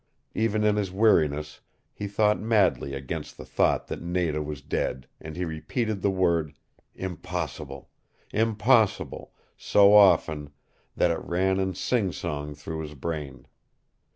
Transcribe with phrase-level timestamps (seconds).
[0.33, 1.59] Even in his weariness
[1.93, 6.55] he fought madly against the thought that Nada was dead and he repeated the word
[6.95, 7.87] "impossible
[8.33, 10.49] impossible" so often
[10.95, 13.45] that it ran in sing song through his brain.